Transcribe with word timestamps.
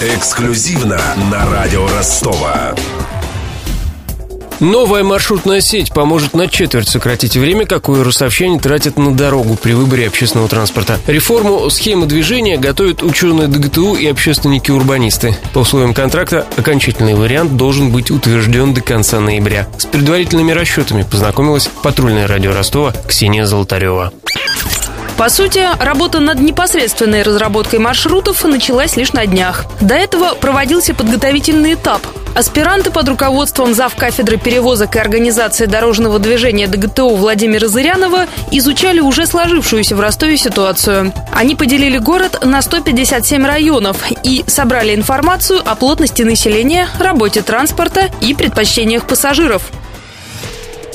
Эксклюзивно 0.00 1.00
на 1.30 1.48
радио 1.50 1.86
Ростова. 1.88 2.74
Новая 4.62 5.02
маршрутная 5.02 5.60
сеть 5.60 5.92
поможет 5.92 6.34
на 6.34 6.46
четверть 6.46 6.88
сократить 6.88 7.36
время, 7.36 7.66
какое 7.66 8.04
русовчане 8.04 8.60
тратят 8.60 8.96
на 8.96 9.12
дорогу 9.12 9.56
при 9.56 9.72
выборе 9.72 10.06
общественного 10.06 10.48
транспорта. 10.48 11.00
Реформу 11.08 11.68
схемы 11.68 12.06
движения 12.06 12.56
готовят 12.56 13.02
ученые 13.02 13.48
ДГТУ 13.48 13.94
и 13.94 14.06
общественники-урбанисты. 14.06 15.36
По 15.52 15.58
условиям 15.60 15.94
контракта 15.94 16.46
окончательный 16.56 17.14
вариант 17.14 17.56
должен 17.56 17.90
быть 17.90 18.12
утвержден 18.12 18.72
до 18.72 18.82
конца 18.82 19.18
ноября. 19.18 19.66
С 19.78 19.86
предварительными 19.86 20.52
расчетами 20.52 21.02
познакомилась 21.02 21.68
патрульное 21.82 22.28
радио 22.28 22.52
Ростова 22.52 22.92
Ксения 23.08 23.46
Золотарева. 23.46 24.12
По 25.22 25.28
сути, 25.28 25.64
работа 25.78 26.18
над 26.18 26.40
непосредственной 26.40 27.22
разработкой 27.22 27.78
маршрутов 27.78 28.42
началась 28.42 28.96
лишь 28.96 29.12
на 29.12 29.24
днях. 29.24 29.66
До 29.80 29.94
этого 29.94 30.34
проводился 30.34 30.94
подготовительный 30.94 31.74
этап. 31.74 32.04
Аспиранты 32.34 32.90
под 32.90 33.08
руководством 33.08 33.72
зав. 33.72 33.94
кафедры 33.94 34.36
перевозок 34.36 34.96
и 34.96 34.98
организации 34.98 35.66
дорожного 35.66 36.18
движения 36.18 36.66
ДГТУ 36.66 37.10
Владимира 37.10 37.68
Зырянова 37.68 38.26
изучали 38.50 38.98
уже 38.98 39.26
сложившуюся 39.26 39.94
в 39.94 40.00
Ростове 40.00 40.36
ситуацию. 40.36 41.12
Они 41.32 41.54
поделили 41.54 41.98
город 41.98 42.44
на 42.44 42.60
157 42.60 43.46
районов 43.46 43.98
и 44.24 44.42
собрали 44.48 44.92
информацию 44.92 45.60
о 45.64 45.76
плотности 45.76 46.22
населения, 46.22 46.88
работе 46.98 47.42
транспорта 47.42 48.10
и 48.20 48.34
предпочтениях 48.34 49.06
пассажиров. 49.06 49.70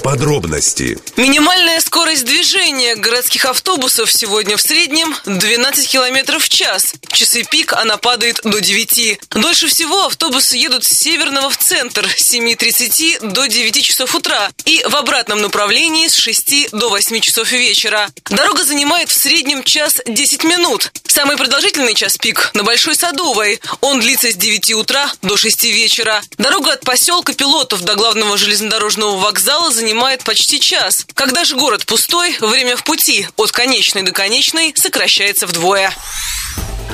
Подробности. 0.07 0.97
Минимальная 1.17 1.81
скорость 1.81 2.23
движения 2.23 2.95
городских 2.95 3.43
автобусов 3.43 4.09
сегодня 4.09 4.55
в 4.55 4.61
среднем 4.61 5.13
12 5.25 5.85
км 5.85 6.39
в 6.39 6.47
час. 6.47 6.93
Часы 7.11 7.43
пик 7.43 7.73
она 7.73 7.97
падает 7.97 8.39
до 8.45 8.61
9. 8.61 9.19
Дольше 9.31 9.67
всего 9.67 10.05
автобусы 10.05 10.55
едут 10.55 10.85
с 10.85 10.97
северного 10.97 11.49
в 11.49 11.57
центр 11.57 12.07
с 12.07 12.33
7.30 12.33 13.33
до 13.33 13.47
9 13.47 13.83
часов 13.83 14.15
утра 14.15 14.49
и 14.63 14.81
в 14.87 14.95
обратном 14.95 15.41
направлении 15.41 16.07
с 16.07 16.15
6 16.15 16.71
до 16.71 16.87
8 16.87 17.19
часов 17.19 17.51
вечера. 17.51 18.09
Дорога 18.29 18.63
занимает 18.63 19.09
в 19.09 19.19
среднем 19.19 19.61
час 19.61 19.99
10 20.05 20.45
минут. 20.45 20.89
Самый 21.05 21.35
продолжительный 21.35 21.95
час 21.95 22.17
пик 22.17 22.51
на 22.53 22.63
Большой 22.63 22.95
Садовой. 22.95 23.59
Он 23.81 23.99
длится 23.99 24.31
с 24.31 24.35
9 24.35 24.71
утра 24.75 25.11
до 25.21 25.35
6 25.35 25.65
вечера. 25.65 26.21
Дорога 26.37 26.73
от 26.73 26.85
поселка 26.85 27.33
Пилотов 27.33 27.81
до 27.81 27.95
главного 27.95 28.37
железнодорожного 28.37 29.17
вокзала 29.17 29.69
занимает 29.69 29.96
занимает 29.97 30.23
почти 30.23 30.59
час. 30.59 31.07
Когда 31.15 31.43
же 31.43 31.55
город 31.55 31.87
пустой, 31.87 32.37
время 32.39 32.77
в 32.77 32.83
пути 32.83 33.27
от 33.35 33.51
конечной 33.51 34.03
до 34.03 34.11
конечной 34.11 34.71
сокращается 34.75 35.47
вдвое. 35.47 35.91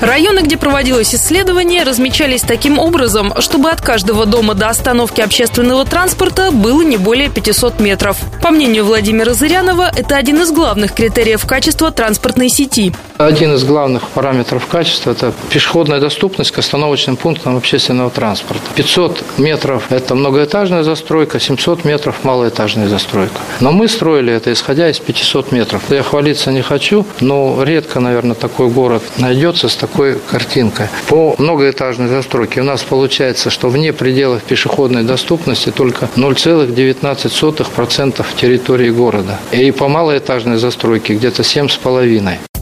Районы, 0.00 0.40
где 0.40 0.56
проводилось 0.56 1.14
исследование, 1.14 1.82
размечались 1.84 2.42
таким 2.42 2.78
образом, 2.78 3.32
чтобы 3.40 3.70
от 3.70 3.80
каждого 3.80 4.26
дома 4.26 4.54
до 4.54 4.68
остановки 4.68 5.20
общественного 5.20 5.84
транспорта 5.84 6.50
было 6.50 6.82
не 6.82 6.96
более 6.96 7.30
500 7.30 7.80
метров. 7.80 8.18
По 8.42 8.50
мнению 8.50 8.84
Владимира 8.84 9.32
Зырянова, 9.32 9.90
это 9.94 10.16
один 10.16 10.42
из 10.42 10.50
главных 10.50 10.94
критериев 10.94 11.46
качества 11.46 11.90
транспортной 11.90 12.48
сети. 12.48 12.92
Один 13.16 13.54
из 13.54 13.64
главных 13.64 14.08
параметров 14.08 14.66
качества– 14.66 15.10
это 15.12 15.32
пешеходная 15.48 16.00
доступность 16.00 16.50
к 16.50 16.58
остановочным 16.58 17.16
пунктам 17.16 17.56
общественного 17.56 18.10
транспорта. 18.10 18.62
500 18.74 19.24
метров– 19.38 19.84
это 19.90 20.14
многоэтажная 20.16 20.82
застройка, 20.82 21.38
700 21.38 21.84
метров– 21.84 22.16
малоэтажная 22.24 22.88
застройка. 22.88 23.38
Но 23.60 23.70
мы 23.70 23.88
строили 23.88 24.32
это, 24.32 24.52
исходя 24.52 24.90
из 24.90 24.98
500 24.98 25.52
метров. 25.52 25.82
Я 25.90 26.02
хвалиться 26.02 26.50
не 26.50 26.62
хочу, 26.62 27.06
но 27.20 27.62
редко, 27.62 28.00
наверное, 28.00 28.34
такой 28.34 28.68
город 28.68 29.02
найдется 29.18 29.68
с 29.68 29.76
такой 29.76 29.93
картинкой. 30.30 30.88
По 31.08 31.34
многоэтажной 31.38 32.08
застройке 32.08 32.60
у 32.60 32.64
нас 32.64 32.82
получается, 32.82 33.50
что 33.50 33.68
вне 33.68 33.92
пределов 33.92 34.42
пешеходной 34.42 35.04
доступности 35.04 35.70
только 35.70 36.08
0,19% 36.16 38.26
территории 38.36 38.90
города. 38.90 39.38
И 39.52 39.70
по 39.70 39.88
малоэтажной 39.88 40.58
застройке 40.58 41.14
где-то 41.14 41.42
7,5%. 41.42 42.53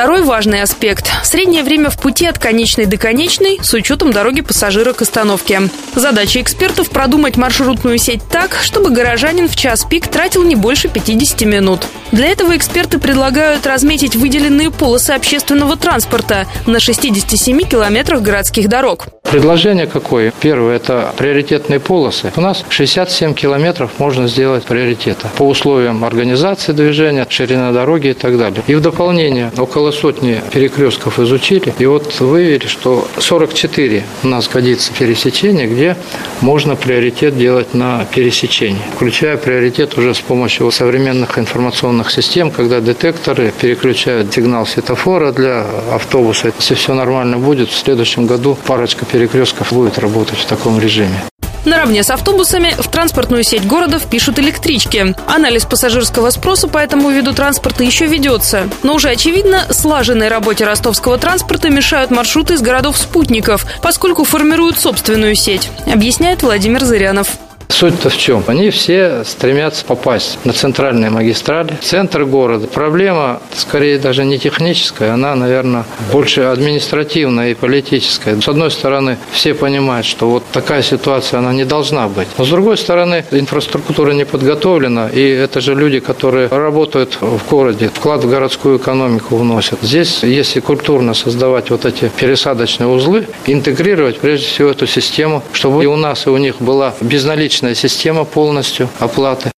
Второй 0.00 0.22
важный 0.22 0.62
аспект– 0.62 1.10
среднее 1.24 1.62
время 1.62 1.90
в 1.90 1.98
пути 1.98 2.24
от 2.24 2.38
конечной 2.38 2.86
до 2.86 2.96
конечной 2.96 3.58
с 3.60 3.74
учетом 3.74 4.14
дороги 4.14 4.40
пассажира 4.40 4.94
к 4.94 5.02
остановке. 5.02 5.60
Задача 5.94 6.40
экспертов– 6.40 6.88
продумать 6.90 7.36
маршрутную 7.36 7.98
сеть 7.98 8.22
так, 8.26 8.56
чтобы 8.62 8.88
горожанин 8.88 9.46
в 9.46 9.56
час 9.56 9.84
пик 9.84 10.08
тратил 10.08 10.42
не 10.42 10.54
больше 10.54 10.88
50 10.88 11.42
минут. 11.42 11.86
Для 12.12 12.28
этого 12.28 12.56
эксперты 12.56 12.98
предлагают 12.98 13.66
разметить 13.66 14.16
выделенные 14.16 14.70
полосы 14.70 15.10
общественного 15.10 15.76
транспорта 15.76 16.46
на 16.66 16.80
67 16.80 17.60
километрах 17.64 18.22
городских 18.22 18.70
дорог. 18.70 19.08
Предложение 19.30 19.86
какое? 19.86 20.32
Первое– 20.40 20.76
это 20.76 21.12
приоритетные 21.16 21.78
полосы. 21.78 22.32
У 22.34 22.40
нас 22.40 22.64
67 22.68 23.34
километров 23.34 23.90
можно 23.98 24.26
сделать 24.26 24.64
приоритета 24.64 25.28
по 25.36 25.44
условиям 25.44 26.04
организации 26.04 26.72
движения, 26.72 27.26
ширина 27.28 27.70
дороги 27.70 28.08
и 28.08 28.14
так 28.14 28.38
далее. 28.38 28.64
И 28.66 28.74
в 28.74 28.80
дополнение 28.80 29.52
около 29.56 29.89
сотни 29.92 30.42
перекрестков 30.52 31.18
изучили, 31.18 31.72
и 31.78 31.86
вот 31.86 32.20
выявили, 32.20 32.66
что 32.66 33.06
44 33.18 34.04
у 34.24 34.28
нас 34.28 34.48
годится 34.48 34.92
пересечение, 34.92 35.66
где 35.66 35.96
можно 36.40 36.76
приоритет 36.76 37.36
делать 37.36 37.74
на 37.74 38.04
пересечении, 38.04 38.82
включая 38.94 39.36
приоритет 39.36 39.96
уже 39.96 40.14
с 40.14 40.20
помощью 40.20 40.70
современных 40.70 41.38
информационных 41.38 42.10
систем, 42.10 42.50
когда 42.50 42.80
детекторы 42.80 43.52
переключают 43.60 44.32
сигнал 44.40 44.66
светофора 44.66 45.32
для 45.32 45.66
автобуса. 45.92 46.52
Если 46.58 46.74
все 46.74 46.94
нормально 46.94 47.38
будет, 47.38 47.68
в 47.68 47.76
следующем 47.76 48.26
году 48.26 48.56
парочка 48.66 49.04
перекрестков 49.04 49.72
будет 49.72 49.98
работать 49.98 50.38
в 50.38 50.46
таком 50.46 50.80
режиме. 50.80 51.29
Наравне 51.64 52.02
с 52.02 52.10
автобусами 52.10 52.74
в 52.78 52.88
транспортную 52.88 53.44
сеть 53.44 53.66
города 53.66 53.98
впишут 53.98 54.38
электрички. 54.38 55.14
Анализ 55.26 55.64
пассажирского 55.64 56.30
спроса 56.30 56.68
по 56.68 56.78
этому 56.78 57.10
виду 57.10 57.34
транспорта 57.34 57.84
еще 57.84 58.06
ведется. 58.06 58.68
Но 58.82 58.94
уже 58.94 59.10
очевидно, 59.10 59.66
слаженной 59.70 60.28
работе 60.28 60.64
ростовского 60.64 61.18
транспорта 61.18 61.68
мешают 61.68 62.10
маршруты 62.10 62.54
из 62.54 62.62
городов-спутников, 62.62 63.66
поскольку 63.82 64.24
формируют 64.24 64.78
собственную 64.78 65.34
сеть, 65.34 65.70
объясняет 65.86 66.42
Владимир 66.42 66.84
Зырянов. 66.84 67.38
Суть-то 67.70 68.10
в 68.10 68.16
чем? 68.16 68.42
Они 68.46 68.70
все 68.70 69.22
стремятся 69.24 69.84
попасть 69.84 70.38
на 70.44 70.52
центральные 70.52 71.10
магистрали, 71.10 71.78
центр 71.80 72.24
города. 72.24 72.66
Проблема, 72.66 73.40
скорее, 73.54 73.98
даже 73.98 74.24
не 74.24 74.38
техническая, 74.38 75.14
она, 75.14 75.34
наверное, 75.34 75.84
больше 76.12 76.42
административная 76.42 77.52
и 77.52 77.54
политическая. 77.54 78.40
С 78.40 78.48
одной 78.48 78.70
стороны, 78.70 79.18
все 79.32 79.54
понимают, 79.54 80.04
что 80.04 80.28
вот 80.28 80.42
такая 80.52 80.82
ситуация, 80.82 81.38
она 81.38 81.52
не 81.52 81.64
должна 81.64 82.08
быть. 82.08 82.28
Но 82.38 82.44
с 82.44 82.48
другой 82.48 82.76
стороны, 82.76 83.24
инфраструктура 83.30 84.12
не 84.12 84.24
подготовлена, 84.24 85.08
и 85.08 85.22
это 85.28 85.60
же 85.60 85.74
люди, 85.74 86.00
которые 86.00 86.48
работают 86.48 87.18
в 87.20 87.48
городе, 87.48 87.88
вклад 87.94 88.24
в 88.24 88.28
городскую 88.28 88.78
экономику 88.78 89.36
вносят. 89.36 89.78
Здесь, 89.82 90.22
если 90.22 90.60
культурно 90.60 91.14
создавать 91.14 91.70
вот 91.70 91.84
эти 91.84 92.10
пересадочные 92.16 92.88
узлы, 92.88 93.26
интегрировать 93.46 94.18
прежде 94.18 94.46
всего 94.46 94.70
эту 94.70 94.86
систему, 94.86 95.42
чтобы 95.52 95.84
и 95.84 95.86
у 95.86 95.96
нас, 95.96 96.26
и 96.26 96.30
у 96.30 96.36
них 96.36 96.56
была 96.60 96.94
безналичная 97.00 97.59
облачная 97.60 97.74
система 97.74 98.24
полностью 98.24 98.88
оплаты. 98.98 99.50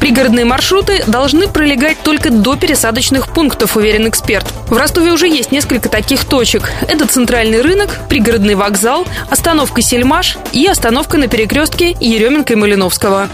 Пригородные 0.00 0.44
маршруты 0.44 1.04
должны 1.06 1.46
пролегать 1.48 1.98
только 2.02 2.30
до 2.30 2.56
пересадочных 2.56 3.32
пунктов, 3.32 3.76
уверен 3.76 4.08
эксперт. 4.08 4.46
В 4.68 4.76
Ростове 4.76 5.12
уже 5.12 5.28
есть 5.28 5.52
несколько 5.52 5.88
таких 5.88 6.24
точек. 6.24 6.72
Это 6.88 7.06
центральный 7.06 7.60
рынок, 7.60 7.98
пригородный 8.08 8.54
вокзал, 8.54 9.06
остановка 9.30 9.82
Сельмаш 9.82 10.38
и 10.52 10.66
остановка 10.66 11.18
на 11.18 11.28
перекрестке 11.28 11.94
Еременко 12.00 12.54
и 12.54 12.56
Малиновского. 12.56 13.28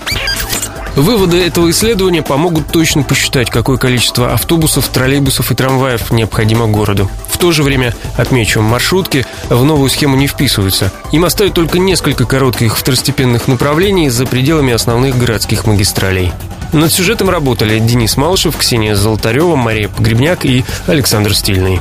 Выводы 0.97 1.41
этого 1.41 1.71
исследования 1.71 2.23
помогут 2.23 2.67
точно 2.73 3.05
посчитать, 3.05 3.50
какое 3.50 3.79
количество 3.79 4.33
автобусов, 4.33 4.89
троллейбусов 4.89 5.53
и 5.53 5.55
трамваев 5.55 6.11
необходимо 6.11 6.67
городу. 6.67 7.09
В 7.38 7.41
то 7.41 7.53
же 7.53 7.62
время, 7.62 7.94
отмечу, 8.16 8.60
маршрутки 8.62 9.25
в 9.49 9.62
новую 9.62 9.88
схему 9.91 10.16
не 10.16 10.26
вписываются. 10.26 10.90
Им 11.12 11.25
оставят 11.25 11.55
только 11.55 11.79
несколько 11.79 12.25
коротких 12.25 12.76
второстепенных 12.76 13.46
направлений 13.46 14.08
за 14.08 14.26
пределами 14.26 14.73
основных 14.73 15.17
городских 15.17 15.64
магистралей. 15.64 16.32
Над 16.73 16.93
сюжетом 16.93 17.31
работали 17.31 17.79
Денис 17.79 18.17
Малышев, 18.17 18.56
Ксения 18.56 18.96
Золотарева, 18.96 19.55
Мария 19.55 19.88
Погребняк 19.88 20.44
и 20.44 20.64
Александр 20.88 21.32
Стильный. 21.32 21.81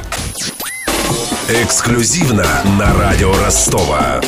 Эксклюзивно 1.49 2.45
на 2.77 2.93
радио 2.93 3.35
Ростова. 3.43 4.21